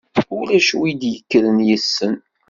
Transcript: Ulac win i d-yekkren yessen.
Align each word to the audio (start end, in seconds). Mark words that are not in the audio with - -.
Ulac 0.37 0.69
win 0.79 0.89
i 0.91 0.93
d-yekkren 1.01 1.57
yessen. 1.67 2.13